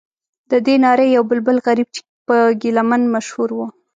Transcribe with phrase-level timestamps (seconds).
[0.51, 3.59] ددې نارې یو بلبل غریب چې په ګیله من مشهور و.